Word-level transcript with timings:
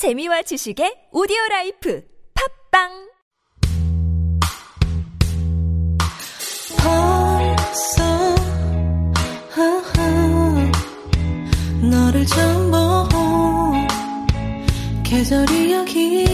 재미와 0.00 0.40
지식의 0.48 1.12
오디오 1.12 1.36
라이프 1.50 2.02
팝빵! 2.72 2.88
벌써 6.78 8.02
너를 11.82 12.24
처음 12.24 12.70
본 12.70 13.88
계절이 15.04 15.72
여기 15.74 16.24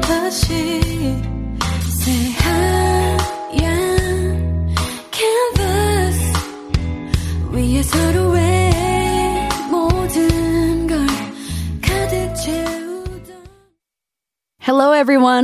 다시 0.00 0.87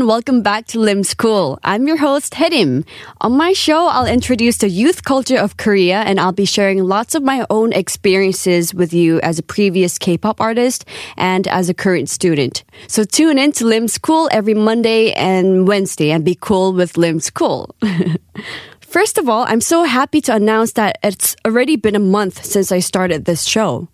Welcome 0.04 0.42
back 0.42 0.66
to 0.66 0.78
Lim'scool. 0.78 1.58
I'm 1.64 1.86
your 1.86 1.96
host, 1.96 2.34
Hyerim. 2.34 2.86
On 3.22 3.32
my 3.32 3.54
show, 3.54 3.86
I'll 3.86 4.04
introduce 4.04 4.58
the 4.58 4.68
youth 4.68 5.02
culture 5.02 5.38
of 5.38 5.56
Korea 5.56 6.02
and 6.02 6.20
I'll 6.20 6.30
be 6.30 6.44
sharing 6.44 6.84
lots 6.84 7.14
of 7.14 7.22
my 7.22 7.46
own 7.48 7.72
experiences 7.72 8.74
with 8.74 8.92
you 8.92 9.18
as 9.22 9.38
a 9.38 9.42
previous 9.42 9.96
K-pop 9.96 10.42
artist 10.42 10.84
and 11.16 11.48
as 11.48 11.70
a 11.70 11.74
current 11.74 12.10
student. 12.10 12.64
So 12.86 13.04
tune 13.04 13.38
in 13.38 13.52
to 13.52 13.64
Lim'scool 13.64 14.28
every 14.30 14.52
Monday 14.52 15.12
and 15.12 15.66
Wednesday 15.66 16.10
and 16.10 16.22
be 16.22 16.36
cool 16.38 16.74
with 16.74 16.98
Lim'scool. 16.98 17.70
First 18.80 19.16
of 19.16 19.30
all, 19.30 19.46
I'm 19.48 19.62
so 19.62 19.84
happy 19.84 20.20
to 20.20 20.34
announce 20.34 20.72
that 20.72 20.98
it's 21.02 21.34
already 21.46 21.76
been 21.76 21.96
a 21.96 21.98
month 21.98 22.44
since 22.44 22.70
I 22.70 22.80
started 22.80 23.24
this 23.24 23.44
show. 23.44 23.88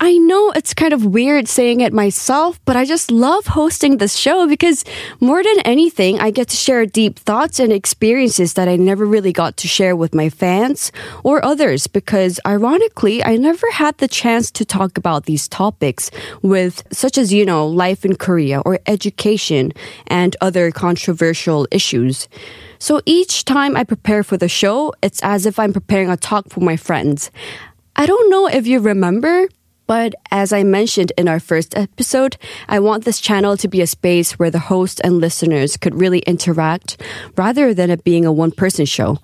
I 0.00 0.18
know 0.18 0.50
it's 0.50 0.74
kind 0.74 0.92
of 0.92 1.06
weird 1.06 1.46
saying 1.46 1.80
it 1.80 1.92
myself, 1.92 2.60
but 2.64 2.76
I 2.76 2.84
just 2.84 3.10
love 3.10 3.46
hosting 3.46 3.96
this 3.96 4.16
show 4.16 4.46
because 4.48 4.84
more 5.20 5.42
than 5.42 5.60
anything, 5.60 6.18
I 6.18 6.30
get 6.30 6.48
to 6.48 6.56
share 6.56 6.84
deep 6.84 7.18
thoughts 7.18 7.60
and 7.60 7.72
experiences 7.72 8.54
that 8.54 8.68
I 8.68 8.76
never 8.76 9.06
really 9.06 9.32
got 9.32 9.56
to 9.58 9.68
share 9.68 9.94
with 9.94 10.14
my 10.14 10.28
fans 10.30 10.90
or 11.22 11.44
others 11.44 11.86
because 11.86 12.40
ironically, 12.44 13.24
I 13.24 13.36
never 13.36 13.70
had 13.70 13.96
the 13.98 14.08
chance 14.08 14.50
to 14.52 14.64
talk 14.64 14.98
about 14.98 15.26
these 15.26 15.48
topics 15.48 16.10
with 16.42 16.82
such 16.92 17.16
as, 17.16 17.32
you 17.32 17.46
know, 17.46 17.66
life 17.66 18.04
in 18.04 18.16
Korea 18.16 18.60
or 18.60 18.80
education 18.86 19.72
and 20.08 20.36
other 20.40 20.72
controversial 20.72 21.68
issues. 21.70 22.28
So 22.80 23.00
each 23.06 23.44
time 23.44 23.76
I 23.76 23.84
prepare 23.84 24.24
for 24.24 24.36
the 24.36 24.48
show, 24.48 24.92
it's 25.02 25.22
as 25.22 25.46
if 25.46 25.58
I'm 25.58 25.72
preparing 25.72 26.10
a 26.10 26.16
talk 26.16 26.50
for 26.50 26.60
my 26.60 26.76
friends. 26.76 27.30
I 27.96 28.06
don't 28.06 28.28
know 28.28 28.48
if 28.48 28.66
you 28.66 28.80
remember, 28.80 29.48
but 29.86 30.14
as 30.30 30.52
I 30.52 30.62
mentioned 30.62 31.12
in 31.18 31.28
our 31.28 31.40
first 31.40 31.76
episode, 31.76 32.36
I 32.68 32.80
want 32.80 33.04
this 33.04 33.20
channel 33.20 33.56
to 33.58 33.68
be 33.68 33.80
a 33.80 33.86
space 33.86 34.38
where 34.38 34.50
the 34.50 34.58
host 34.58 35.00
and 35.04 35.20
listeners 35.20 35.76
could 35.76 35.94
really 35.94 36.20
interact 36.20 37.00
rather 37.36 37.74
than 37.74 37.90
it 37.90 38.04
being 38.04 38.24
a 38.24 38.32
one 38.32 38.50
person 38.50 38.86
show. 38.86 39.18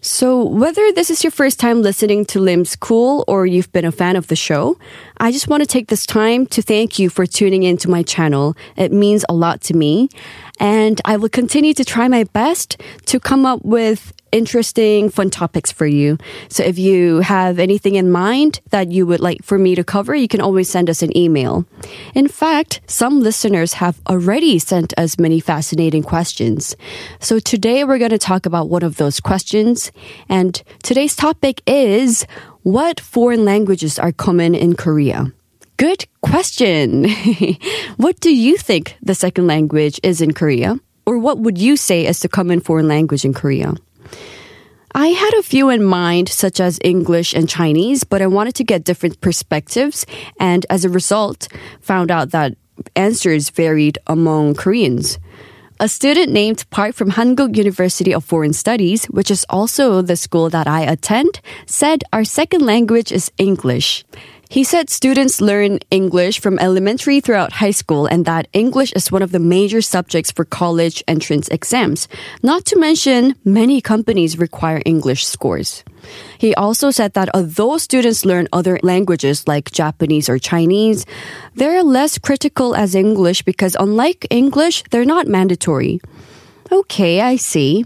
So, 0.00 0.44
whether 0.44 0.92
this 0.92 1.10
is 1.10 1.24
your 1.24 1.32
first 1.32 1.58
time 1.58 1.82
listening 1.82 2.24
to 2.26 2.38
Lim'scool 2.38 3.24
or 3.26 3.46
you've 3.46 3.72
been 3.72 3.84
a 3.84 3.92
fan 3.92 4.14
of 4.14 4.28
the 4.28 4.36
show, 4.36 4.78
I 5.20 5.32
just 5.32 5.48
want 5.48 5.62
to 5.62 5.66
take 5.66 5.88
this 5.88 6.06
time 6.06 6.46
to 6.46 6.62
thank 6.62 6.98
you 6.98 7.10
for 7.10 7.26
tuning 7.26 7.64
into 7.64 7.90
my 7.90 8.02
channel. 8.02 8.56
It 8.76 8.92
means 8.92 9.24
a 9.28 9.34
lot 9.34 9.60
to 9.62 9.74
me. 9.74 10.08
And 10.60 11.00
I 11.04 11.16
will 11.16 11.28
continue 11.28 11.74
to 11.74 11.84
try 11.84 12.08
my 12.08 12.24
best 12.24 12.80
to 13.06 13.18
come 13.18 13.44
up 13.44 13.64
with 13.64 14.12
interesting, 14.30 15.08
fun 15.08 15.30
topics 15.30 15.72
for 15.72 15.86
you. 15.86 16.18
So 16.48 16.62
if 16.62 16.78
you 16.78 17.20
have 17.20 17.58
anything 17.58 17.94
in 17.94 18.10
mind 18.10 18.60
that 18.70 18.92
you 18.92 19.06
would 19.06 19.20
like 19.20 19.42
for 19.42 19.58
me 19.58 19.74
to 19.74 19.84
cover, 19.84 20.14
you 20.14 20.28
can 20.28 20.40
always 20.40 20.68
send 20.68 20.90
us 20.90 21.02
an 21.02 21.16
email. 21.16 21.64
In 22.14 22.28
fact, 22.28 22.80
some 22.86 23.20
listeners 23.20 23.74
have 23.74 24.00
already 24.06 24.58
sent 24.58 24.92
us 24.98 25.18
many 25.18 25.40
fascinating 25.40 26.02
questions. 26.02 26.76
So 27.20 27.38
today 27.38 27.84
we're 27.84 27.98
going 27.98 28.10
to 28.10 28.18
talk 28.18 28.46
about 28.46 28.68
one 28.68 28.82
of 28.82 28.96
those 28.96 29.20
questions. 29.20 29.90
And 30.28 30.62
today's 30.82 31.16
topic 31.16 31.62
is 31.66 32.26
what 32.68 33.00
foreign 33.00 33.46
languages 33.46 33.98
are 33.98 34.12
common 34.12 34.54
in 34.54 34.76
Korea? 34.76 35.32
Good 35.78 36.04
question. 36.20 37.08
what 37.96 38.20
do 38.20 38.28
you 38.28 38.58
think 38.58 38.94
the 39.00 39.14
second 39.14 39.46
language 39.46 39.98
is 40.02 40.20
in 40.20 40.34
Korea? 40.34 40.76
Or 41.06 41.16
what 41.16 41.38
would 41.38 41.56
you 41.56 41.78
say 41.78 42.04
is 42.04 42.20
the 42.20 42.28
common 42.28 42.60
foreign 42.60 42.86
language 42.86 43.24
in 43.24 43.32
Korea? 43.32 43.72
I 44.94 45.06
had 45.06 45.32
a 45.38 45.42
few 45.42 45.70
in 45.70 45.82
mind, 45.82 46.28
such 46.28 46.60
as 46.60 46.78
English 46.84 47.32
and 47.32 47.48
Chinese, 47.48 48.04
but 48.04 48.20
I 48.20 48.26
wanted 48.26 48.54
to 48.56 48.64
get 48.64 48.84
different 48.84 49.18
perspectives, 49.22 50.04
and 50.38 50.66
as 50.68 50.84
a 50.84 50.90
result, 50.90 51.48
found 51.80 52.10
out 52.10 52.32
that 52.32 52.52
answers 52.96 53.48
varied 53.48 53.96
among 54.06 54.56
Koreans. 54.56 55.18
A 55.80 55.86
student 55.86 56.32
named 56.32 56.68
Park 56.70 56.96
from 56.96 57.10
Hankuk 57.10 57.56
University 57.56 58.12
of 58.12 58.24
Foreign 58.24 58.52
Studies, 58.52 59.04
which 59.06 59.30
is 59.30 59.46
also 59.48 60.02
the 60.02 60.16
school 60.16 60.50
that 60.50 60.66
I 60.66 60.80
attend, 60.80 61.40
said 61.66 62.02
our 62.12 62.24
second 62.24 62.62
language 62.66 63.12
is 63.12 63.30
English. 63.38 64.04
He 64.50 64.64
said 64.64 64.88
students 64.88 65.42
learn 65.42 65.78
English 65.90 66.40
from 66.40 66.58
elementary 66.58 67.20
throughout 67.20 67.60
high 67.60 67.70
school 67.70 68.06
and 68.06 68.24
that 68.24 68.48
English 68.54 68.92
is 68.92 69.12
one 69.12 69.20
of 69.20 69.30
the 69.30 69.38
major 69.38 69.82
subjects 69.82 70.32
for 70.32 70.46
college 70.46 71.04
entrance 71.06 71.48
exams. 71.48 72.08
Not 72.42 72.64
to 72.66 72.78
mention, 72.78 73.34
many 73.44 73.82
companies 73.82 74.38
require 74.38 74.80
English 74.86 75.26
scores. 75.26 75.84
He 76.38 76.54
also 76.54 76.90
said 76.90 77.12
that 77.12 77.28
although 77.34 77.76
students 77.76 78.24
learn 78.24 78.48
other 78.50 78.80
languages 78.82 79.46
like 79.46 79.70
Japanese 79.70 80.30
or 80.30 80.38
Chinese, 80.38 81.04
they're 81.54 81.82
less 81.82 82.16
critical 82.16 82.74
as 82.74 82.94
English 82.94 83.42
because 83.42 83.76
unlike 83.78 84.26
English, 84.30 84.82
they're 84.90 85.04
not 85.04 85.26
mandatory. 85.26 86.00
Okay, 86.72 87.20
I 87.20 87.36
see. 87.36 87.84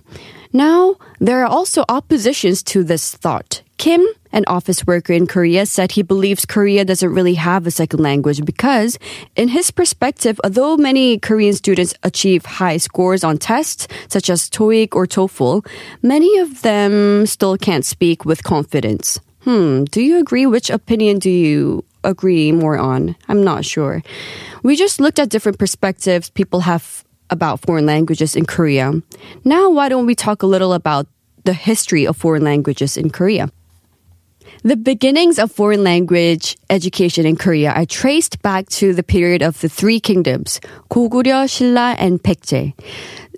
Now, 0.53 0.97
there 1.19 1.43
are 1.43 1.51
also 1.51 1.85
oppositions 1.89 2.63
to 2.65 2.85
this 2.85 3.17
thought. 3.17 3.63
Kim, 3.83 4.07
an 4.31 4.45
office 4.47 4.87
worker 4.87 5.13
in 5.13 5.27
Korea, 5.27 5.67
said 5.67 5.91
he 5.91 6.05
believes 6.05 6.47
Korea 6.47 6.85
doesn't 6.85 7.13
really 7.13 7.35
have 7.35 7.67
a 7.67 7.73
second 7.73 7.99
language 7.99 8.45
because, 8.45 8.97
in 9.35 9.49
his 9.49 9.73
perspective, 9.73 10.39
although 10.45 10.77
many 10.77 11.19
Korean 11.19 11.53
students 11.53 11.93
achieve 12.05 12.47
high 12.47 12.77
scores 12.77 13.25
on 13.25 13.39
tests 13.39 13.89
such 14.07 14.31
as 14.31 14.49
TOEIC 14.49 14.95
or 14.95 15.09
TOEFL, 15.09 15.67
many 16.01 16.39
of 16.39 16.63
them 16.63 17.27
still 17.27 17.59
can't 17.59 17.85
speak 17.85 18.25
with 18.25 18.45
confidence. 18.45 19.19
Hmm, 19.41 19.83
do 19.91 20.01
you 20.01 20.21
agree? 20.21 20.47
Which 20.47 20.71
opinion 20.71 21.19
do 21.19 21.29
you 21.29 21.85
agree 22.05 22.53
more 22.53 22.79
on? 22.79 23.17
I'm 23.27 23.43
not 23.43 23.65
sure. 23.65 24.01
We 24.63 24.77
just 24.77 25.01
looked 25.01 25.19
at 25.19 25.29
different 25.29 25.59
perspectives 25.59 26.31
people 26.31 26.61
have 26.61 27.03
about 27.31 27.59
foreign 27.59 27.87
languages 27.87 28.37
in 28.37 28.47
Korea. 28.47 28.93
Now, 29.43 29.71
why 29.71 29.89
don't 29.89 30.07
we 30.07 30.15
talk 30.15 30.45
a 30.45 30.47
little 30.47 30.73
about 30.73 31.09
the 31.43 31.53
history 31.53 32.07
of 32.07 32.17
foreign 32.17 32.45
languages 32.45 32.97
in 32.97 33.11
Korea? 33.11 33.51
The 34.63 34.77
beginnings 34.77 35.39
of 35.39 35.51
foreign 35.51 35.83
language 35.83 36.57
education 36.71 37.27
in 37.27 37.37
Korea 37.37 37.73
are 37.73 37.87
traced 37.87 38.43
back 38.43 38.69
to 38.81 38.95
the 38.95 39.03
period 39.03 39.43
of 39.43 39.61
the 39.61 39.69
Three 39.69 40.01
Kingdoms, 40.01 40.61
Goguryeo, 40.91 41.49
Silla, 41.49 41.97
and 41.99 42.23
Baekje. 42.23 42.75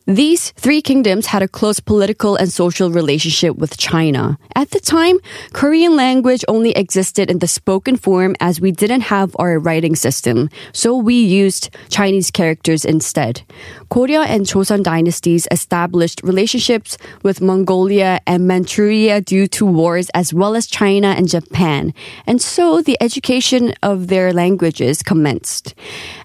These 0.07 0.51
three 0.51 0.83
kingdoms 0.83 1.25
had 1.33 1.41
a 1.41 1.49
close 1.49 1.81
political 1.81 2.37
and 2.37 2.53
social 2.53 2.91
relationship 2.91 3.57
with 3.57 3.79
China. 3.79 4.37
At 4.55 4.71
the 4.71 4.79
time, 4.79 5.17
Korean 5.55 5.97
language 5.97 6.45
only 6.47 6.73
existed 6.73 7.31
in 7.31 7.39
the 7.39 7.49
spoken 7.49 7.97
form 7.97 8.37
as 8.39 8.61
we 8.61 8.71
didn't 8.71 9.09
have 9.09 9.35
our 9.39 9.59
writing 9.59 9.97
system, 9.97 10.51
so 10.75 10.95
we 10.95 11.15
used 11.15 11.71
Chinese 11.89 12.31
characters 12.31 12.85
instead. 12.85 13.45
Goryeo 13.91 14.27
and 14.27 14.45
Joseon 14.45 14.83
dynasties 14.83 15.49
established 15.51 16.21
relationships 16.23 16.99
with 17.23 17.41
Mongolia 17.41 18.21
and 18.27 18.47
Manchuria 18.47 19.23
due 19.23 19.47
to 19.57 19.65
wars 19.65 20.11
as 20.13 20.35
well 20.35 20.55
as 20.55 20.67
China 20.67 21.15
and 21.17 21.31
Japan, 21.31 21.95
and 22.27 22.43
so 22.43 22.83
the 22.83 22.99
education 23.01 23.73
of 23.83 24.09
their 24.09 24.35
languages 24.35 25.03
commenced. 25.03 25.75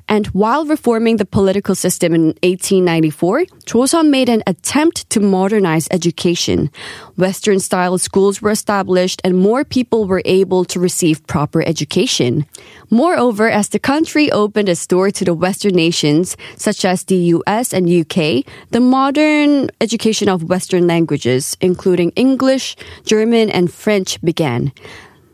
And 0.09 0.25
while 0.27 0.65
reforming 0.65 1.17
the 1.17 1.25
political 1.25 1.75
system 1.75 2.15
in 2.15 2.33
1894, 2.41 3.45
Joseon 3.65 4.09
made 4.09 4.27
an 4.27 4.41
attempt 4.47 5.07
to 5.11 5.19
modernize 5.19 5.88
education. 5.91 6.71
Western 7.15 7.59
style 7.59 8.00
schools 8.00 8.41
were 8.41 8.50
established 8.50 9.21
and 9.23 9.38
more 9.38 9.63
people 9.63 10.07
were 10.07 10.23
able 10.25 10.65
to 10.65 10.79
receive 10.79 11.25
proper 11.27 11.61
education. 11.61 12.47
Moreover, 12.89 13.51
as 13.51 13.69
the 13.69 13.77
country 13.77 14.31
opened 14.31 14.67
its 14.67 14.88
door 14.88 15.11
to 15.11 15.23
the 15.23 15.35
Western 15.35 15.75
nations, 15.75 16.35
such 16.57 16.83
as 16.85 17.03
the 17.03 17.38
US 17.38 17.71
and 17.71 17.88
UK, 17.88 18.44
the 18.71 18.81
modern 18.81 19.69
education 19.79 20.27
of 20.27 20.50
Western 20.50 20.88
languages, 20.88 21.55
including 21.62 22.09
English, 22.15 22.75
German, 23.05 23.51
and 23.51 23.71
French, 23.71 24.19
began. 24.21 24.73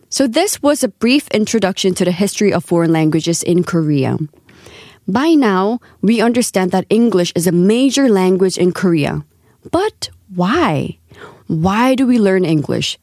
So 0.10 0.28
this 0.28 0.62
was 0.62 0.84
a 0.84 0.90
brief 0.90 1.28
introduction 1.32 1.94
to 1.96 2.06
the 2.06 2.12
history 2.12 2.52
of 2.54 2.64
foreign 2.64 2.92
languages 2.92 3.42
in 3.42 3.64
Korea. 3.64 4.18
By 5.08 5.36
now, 5.36 5.80
we 6.02 6.22
understand 6.22 6.72
that 6.72 6.88
English 6.90 7.32
is 7.36 7.46
a 7.46 7.52
major 7.52 8.10
language 8.10 8.58
in 8.58 8.72
Korea. 8.72 9.24
But 9.72 10.10
why? 10.34 10.98
Why 11.48 11.94
do 11.94 12.08
we 12.08 12.18
learn 12.18 12.44
English? 12.44 12.98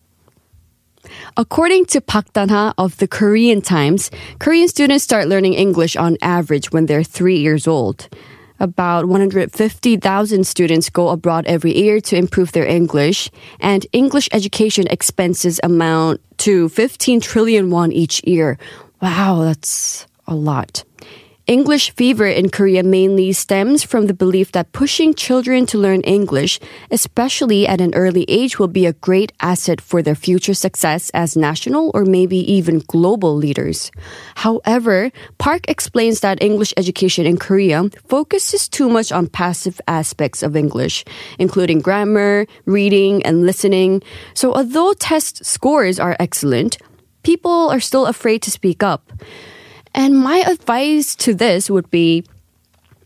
According 1.37 1.87
to 1.87 2.01
Park 2.01 2.33
Dan-ha 2.33 2.75
of 2.77 2.97
the 2.99 3.07
Korean 3.07 3.61
Times, 3.61 4.11
Korean 4.39 4.69
students 4.69 5.05
start 5.05 5.29
learning 5.29 5.55
English 5.55 5.97
on 5.97 6.17
average 6.23 6.73
when 6.73 6.87
they're 6.87 7.05
three 7.05 7.39
years 7.39 7.67
old. 7.67 8.09
About 8.59 9.07
150,000 9.07 10.47
students 10.47 10.91
go 10.91 11.09
abroad 11.09 11.47
every 11.47 11.77
year 11.77 12.01
to 12.01 12.17
improve 12.17 12.53
their 12.53 12.67
English, 12.67 13.31
and 13.61 13.87
English 13.93 14.29
education 14.33 14.87
expenses 14.89 15.59
amount 15.63 16.21
to 16.39 16.69
15 16.69 17.21
trillion 17.21 17.71
won 17.71 17.91
each 17.93 18.23
year. 18.25 18.59
Wow, 19.01 19.43
that's 19.43 20.07
a 20.27 20.35
lot. 20.35 20.85
English 21.49 21.91
fever 21.97 22.27
in 22.27 22.51
Korea 22.51 22.85
mainly 22.85 23.33
stems 23.33 23.83
from 23.83 24.07
the 24.07 24.15
belief 24.15 24.53
that 24.53 24.71
pushing 24.71 25.13
children 25.13 25.67
to 25.67 25.77
learn 25.77 26.01
English, 26.03 26.61
especially 26.93 27.67
at 27.67 27.81
an 27.81 27.93
early 27.97 28.25
age, 28.29 28.61
will 28.61 28.69
be 28.69 28.87
a 28.87 28.93
great 28.93 29.33
asset 29.41 29.81
for 29.81 30.03
their 30.03 30.15
future 30.15 30.55
success 30.55 31.11
as 31.15 31.37
national 31.37 31.91
or 31.95 32.05
maybe 32.05 32.39
even 32.39 32.79
global 32.87 33.35
leaders. 33.35 33.91
However, 34.37 35.11
Park 35.39 35.65
explains 35.67 36.21
that 36.21 36.41
English 36.41 36.75
education 36.77 37.27
in 37.27 37.39
Korea 37.39 37.91
focuses 38.07 38.69
too 38.69 38.89
much 38.89 39.11
on 39.11 39.27
passive 39.27 39.81
aspects 39.89 40.45
of 40.45 40.55
English, 40.55 41.05
including 41.41 41.81
grammar, 41.81 42.47
reading, 42.67 43.21
and 43.27 43.45
listening. 43.45 44.01
So 44.35 44.55
although 44.55 44.93
test 44.93 45.45
scores 45.45 45.99
are 45.99 46.17
excellent, 46.21 46.79
people 47.25 47.69
are 47.69 47.81
still 47.81 48.07
afraid 48.07 48.43
to 48.43 48.51
speak 48.53 48.85
up. 48.85 49.11
And 49.95 50.19
my 50.19 50.39
advice 50.39 51.15
to 51.17 51.35
this 51.35 51.69
would 51.71 51.91
be 51.91 52.25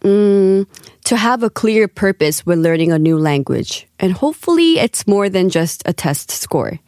mm, 0.01 0.67
to 1.05 1.17
have 1.17 1.43
a 1.43 1.51
clear 1.51 1.89
purpose 1.89 2.47
when 2.47 2.63
learning 2.63 2.93
a 2.93 2.99
new 2.99 3.19
language. 3.19 3.87
And 3.99 4.13
hopefully, 4.13 4.79
it's 4.79 5.07
more 5.07 5.29
than 5.29 5.51
just 5.51 5.83
a 5.87 5.93
test 5.93 6.31
score. 6.31 6.79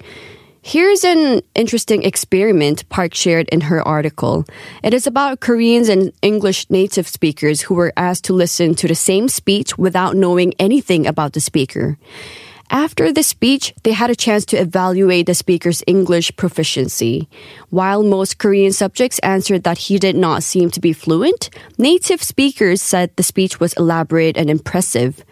Here's 0.62 1.02
an 1.04 1.40
interesting 1.54 2.02
experiment 2.02 2.86
Park 2.90 3.14
shared 3.14 3.48
in 3.48 3.62
her 3.62 3.80
article. 3.86 4.44
It 4.82 4.92
is 4.92 5.06
about 5.06 5.40
Koreans 5.40 5.88
and 5.88 6.12
English 6.20 6.68
native 6.68 7.08
speakers 7.08 7.62
who 7.62 7.74
were 7.74 7.92
asked 7.96 8.24
to 8.24 8.34
listen 8.34 8.74
to 8.74 8.88
the 8.88 8.94
same 8.94 9.28
speech 9.28 9.78
without 9.78 10.14
knowing 10.14 10.52
anything 10.58 11.06
about 11.06 11.32
the 11.32 11.40
speaker. 11.40 11.96
After 12.70 13.11
the 13.12 13.23
speech, 13.23 13.73
they 13.82 13.93
had 13.93 14.11
a 14.11 14.17
chance 14.17 14.44
to 14.47 14.56
evaluate 14.56 15.26
the 15.26 15.35
speaker's 15.35 15.82
English 15.87 16.37
proficiency. 16.37 17.26
While 17.70 18.03
most 18.03 18.37
Korean 18.37 18.73
subjects 18.73 19.19
answered 19.20 19.65
that 19.65 19.79
he 19.79 19.99
did 19.99 20.17
not 20.17 20.43
seem 20.43 20.70
to 20.73 20.81
be 20.81 20.93
fluent, 20.93 21.49
native 21.79 22.23
speakers 22.23 22.82
said 22.82 23.17
the 23.17 23.23
speech 23.23 23.59
was 23.59 23.73
elaborate 23.75 24.37
and 24.37 24.50
impressive. 24.50 25.25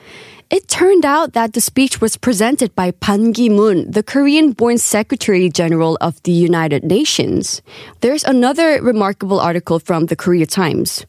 It 0.49 0.69
turned 0.69 1.05
out 1.05 1.33
that 1.33 1.53
the 1.53 1.61
speech 1.61 2.01
was 2.01 2.17
presented 2.17 2.73
by 2.75 2.93
Ban 2.93 3.33
Ki-moon, 3.33 3.91
the 3.91 4.05
Korean-born 4.05 4.79
Secretary 4.79 5.51
General 5.51 5.99
of 6.01 6.23
the 6.23 6.31
United 6.31 6.85
Nations. 6.85 7.61
There's 8.01 8.23
another 8.23 8.81
remarkable 8.81 9.41
article 9.41 9.81
from 9.81 10.07
the 10.07 10.15
Korea 10.15 10.47
Times. 10.47 11.05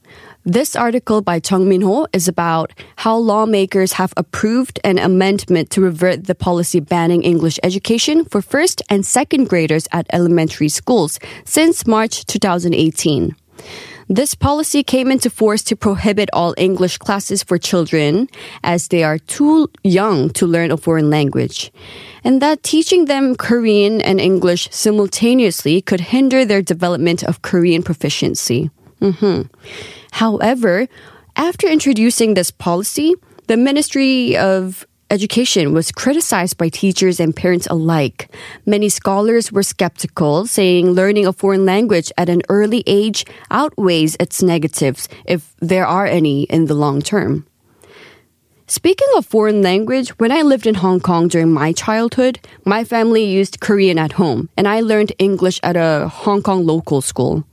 This 0.48 0.78
article 0.78 1.20
by 1.20 1.42
Chung 1.42 1.68
Min-ho 1.68 2.08
is 2.14 2.30
about 2.30 2.72
how 2.96 3.18
lawmakers 3.18 3.92
have 4.00 4.14
approved 4.16 4.80
an 4.86 4.98
amendment 4.98 5.70
to 5.72 5.82
revert 5.82 6.24
the 6.24 6.36
policy 6.36 6.80
banning 6.80 7.22
English 7.24 7.60
education 7.64 8.24
for 8.24 8.42
first 8.42 8.82
and 8.90 9.06
second 9.06 9.50
graders 9.50 9.90
at 9.92 10.08
elementary 10.14 10.70
schools 10.70 11.20
since 11.44 11.86
March 11.86 12.26
2018. 12.28 13.36
This 14.08 14.36
policy 14.36 14.84
came 14.84 15.12
into 15.12 15.30
force 15.30 15.64
to 15.64 15.76
prohibit 15.76 16.30
all 16.32 16.56
English 16.56 16.98
classes 16.98 17.44
for 17.44 17.58
children 17.58 18.30
as 18.64 18.88
they 18.88 19.04
are 19.04 19.20
too 19.20 19.70
young 19.84 20.30
to 20.30 20.48
learn 20.48 20.72
a 20.72 20.78
foreign 20.78 21.10
language. 21.10 21.74
And 22.24 22.42
that 22.42 22.64
teaching 22.64 23.04
them 23.04 23.36
Korean 23.36 24.00
and 24.00 24.22
English 24.22 24.70
simultaneously 24.72 25.82
could 25.82 26.00
hinder 26.00 26.46
their 26.46 26.62
development 26.62 27.22
of 27.22 27.42
Korean 27.42 27.84
proficiency. 27.84 28.72
Mm-hmm. 29.02 29.42
However, 30.18 30.88
after 31.36 31.68
introducing 31.68 32.34
this 32.34 32.50
policy, 32.50 33.14
the 33.46 33.56
Ministry 33.56 34.36
of 34.36 34.84
Education 35.12 35.76
was 35.76 35.92
criticized 35.92 36.58
by 36.58 36.70
teachers 36.70 37.20
and 37.20 37.36
parents 37.36 37.68
alike. 37.70 38.28
Many 38.66 38.90
scholars 38.90 39.52
were 39.52 39.62
skeptical, 39.62 40.48
saying 40.48 40.90
learning 40.90 41.28
a 41.28 41.34
foreign 41.34 41.68
language 41.68 42.12
at 42.18 42.30
an 42.30 42.42
early 42.50 42.82
age 42.88 43.26
outweighs 43.52 44.18
its 44.20 44.42
negatives, 44.42 45.08
if 45.26 45.54
there 45.60 45.86
are 45.86 46.08
any 46.08 46.50
in 46.50 46.66
the 46.66 46.74
long 46.74 47.00
term. 47.04 47.46
Speaking 48.66 49.08
of 49.18 49.26
foreign 49.28 49.62
language, 49.62 50.10
when 50.18 50.32
I 50.32 50.42
lived 50.42 50.66
in 50.66 50.82
Hong 50.82 51.00
Kong 51.00 51.28
during 51.28 51.54
my 51.54 51.74
childhood, 51.74 52.40
my 52.66 52.84
family 52.84 53.24
used 53.24 53.60
Korean 53.60 54.00
at 54.00 54.14
home, 54.14 54.50
and 54.58 54.68
I 54.68 54.82
learned 54.82 55.14
English 55.20 55.60
at 55.62 55.76
a 55.76 56.10
Hong 56.10 56.42
Kong 56.42 56.66
local 56.66 57.02
school. 57.02 57.46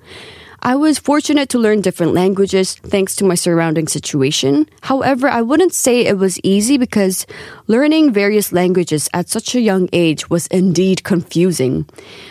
I 0.66 0.76
was 0.76 0.98
fortunate 0.98 1.50
to 1.50 1.58
learn 1.58 1.82
different 1.82 2.14
languages 2.14 2.76
thanks 2.76 3.14
to 3.16 3.24
my 3.24 3.34
surrounding 3.34 3.86
situation. 3.86 4.66
However, 4.80 5.28
I 5.28 5.42
wouldn't 5.42 5.74
say 5.74 6.06
it 6.06 6.16
was 6.16 6.40
easy 6.42 6.78
because 6.78 7.26
learning 7.66 8.14
various 8.14 8.50
languages 8.50 9.10
at 9.12 9.28
such 9.28 9.54
a 9.54 9.60
young 9.60 9.90
age 9.92 10.30
was 10.30 10.46
indeed 10.46 11.04
confusing. 11.04 11.84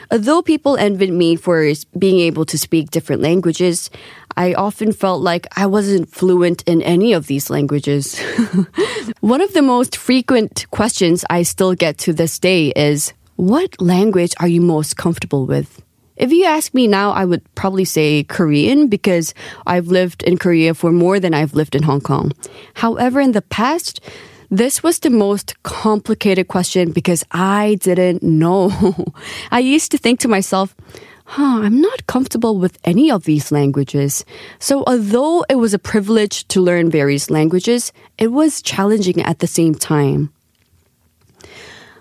Although 0.10 0.42
people 0.42 0.78
envied 0.78 1.14
me 1.14 1.36
for 1.36 1.72
being 2.00 2.22
able 2.22 2.44
to 2.46 2.58
speak 2.58 2.90
different 2.90 3.22
languages, 3.22 3.92
I 4.36 4.56
often 4.56 4.94
felt 4.94 5.22
like 5.22 5.46
I 5.56 5.68
wasn't 5.68 6.10
fluent 6.10 6.64
in 6.66 6.82
any 6.82 7.14
of 7.14 7.28
these 7.28 7.52
languages. 7.52 8.20
One 9.20 9.42
of 9.42 9.54
the 9.54 9.62
most 9.62 9.96
frequent 9.96 10.66
questions 10.72 11.24
I 11.30 11.44
still 11.44 11.76
get 11.76 12.00
to 12.00 12.14
this 12.14 12.40
day 12.40 12.70
is, 12.70 13.14
what 13.36 13.80
language 13.80 14.34
are 14.40 14.48
you 14.48 14.62
most 14.62 14.98
comfortable 14.98 15.46
with? 15.46 15.83
If 16.16 16.32
you 16.32 16.46
ask 16.46 16.74
me 16.74 16.88
now, 16.88 17.12
I 17.12 17.26
would 17.26 17.42
probably 17.56 17.86
say 17.86 18.24
Korean 18.24 18.88
because 18.88 19.34
I've 19.66 19.88
lived 19.88 20.24
in 20.24 20.38
Korea 20.38 20.74
for 20.74 20.92
more 20.92 21.20
than 21.20 21.34
I've 21.34 21.54
lived 21.56 21.76
in 21.76 21.84
Hong 21.84 22.02
Kong. 22.02 22.32
However, 22.76 23.20
in 23.20 23.32
the 23.32 23.42
past, 23.42 24.00
this 24.52 24.84
was 24.84 25.00
the 25.00 25.10
most 25.10 25.62
complicated 25.64 26.48
question 26.48 26.92
because 26.92 27.24
I 27.32 27.78
didn't 27.82 28.22
know. 28.22 28.72
I 29.52 29.60
used 29.60 29.90
to 29.92 29.98
think 29.98 30.20
to 30.20 30.28
myself, 30.28 30.76
huh, 31.26 31.62
I'm 31.64 31.82
not 31.82 32.06
comfortable 32.06 32.60
with 32.60 32.78
any 32.84 33.10
of 33.10 33.24
these 33.24 33.52
languages. 33.52 34.24
So 34.60 34.84
although 34.86 35.44
it 35.50 35.56
was 35.56 35.74
a 35.74 35.80
privilege 35.80 36.48
to 36.50 36.62
learn 36.62 36.92
various 36.92 37.32
languages, 37.32 37.92
it 38.20 38.28
was 38.28 38.62
challenging 38.62 39.22
at 39.24 39.40
the 39.40 39.48
same 39.48 39.74
time. 39.74 40.32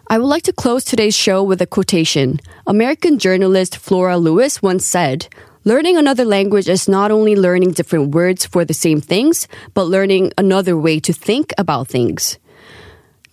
I 0.08 0.18
would 0.18 0.26
like 0.26 0.42
to 0.44 0.52
close 0.52 0.84
today's 0.84 1.16
show 1.16 1.42
with 1.42 1.62
a 1.62 1.66
quotation. 1.66 2.40
American 2.66 3.18
journalist 3.18 3.76
Flora 3.76 4.18
Lewis 4.18 4.60
once 4.60 4.84
said, 4.86 5.28
Learning 5.64 5.96
another 5.96 6.24
language 6.24 6.68
is 6.68 6.88
not 6.88 7.12
only 7.12 7.36
learning 7.36 7.70
different 7.72 8.12
words 8.14 8.44
for 8.44 8.64
the 8.64 8.74
same 8.74 9.00
things, 9.00 9.46
but 9.74 9.84
learning 9.84 10.32
another 10.36 10.76
way 10.76 10.98
to 10.98 11.12
think 11.12 11.52
about 11.56 11.86
things. 11.86 12.38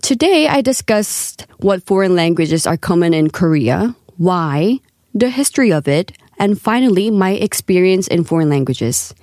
Today, 0.03 0.47
I 0.47 0.61
discussed 0.61 1.47
what 1.57 1.85
foreign 1.85 2.15
languages 2.15 2.67
are 2.67 2.77
common 2.77 3.13
in 3.15 3.31
Korea, 3.31 3.95
why, 4.17 4.79
the 5.13 5.29
history 5.29 5.73
of 5.73 5.87
it, 5.87 6.11
and 6.37 6.61
finally, 6.61 7.09
my 7.09 7.31
experience 7.31 8.07
in 8.07 8.23
foreign 8.23 8.49
languages. 8.49 9.13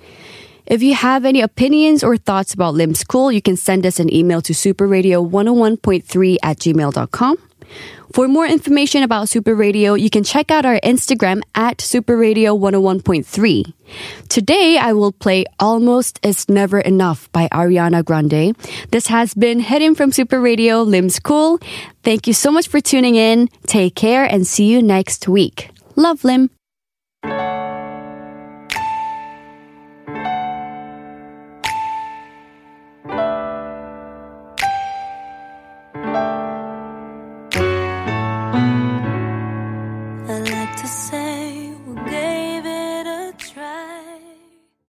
If 0.67 0.83
you 0.83 0.95
have 0.95 1.23
any 1.23 1.41
opinions 1.41 2.03
or 2.03 2.17
thoughts 2.17 2.53
about 2.53 2.75
Lim'scool, 2.75 3.33
you 3.33 3.41
can 3.41 3.55
send 3.55 3.85
us 3.85 3.99
an 3.99 4.13
email 4.13 4.41
to 4.41 4.51
superradio101.3 4.51 6.37
at 6.43 6.59
gmail.com. 6.59 7.37
For 8.13 8.27
more 8.27 8.45
information 8.45 9.03
about 9.03 9.29
Super 9.29 9.55
Radio, 9.55 9.93
you 9.93 10.09
can 10.09 10.23
check 10.23 10.51
out 10.51 10.65
our 10.65 10.79
Instagram 10.81 11.41
at 11.55 11.79
Super 11.79 12.17
Radio 12.17 12.57
101.3. 12.57 13.73
Today, 14.27 14.77
I 14.77 14.93
will 14.93 15.11
play 15.11 15.45
Almost 15.59 16.19
Is 16.23 16.49
Never 16.49 16.79
Enough 16.79 17.31
by 17.31 17.47
Ariana 17.49 18.03
Grande. 18.03 18.55
This 18.91 19.07
has 19.07 19.33
been 19.33 19.59
Hidden 19.59 19.95
from 19.95 20.11
Super 20.11 20.41
Radio, 20.41 20.83
Lim'scool. 20.83 21.61
Thank 22.03 22.27
you 22.27 22.33
so 22.33 22.51
much 22.51 22.67
for 22.67 22.81
tuning 22.81 23.15
in. 23.15 23.49
Take 23.67 23.95
care 23.95 24.23
and 24.25 24.47
see 24.47 24.65
you 24.65 24.81
next 24.81 25.27
week. 25.27 25.69
Love, 25.95 26.23
Lim. 26.23 26.49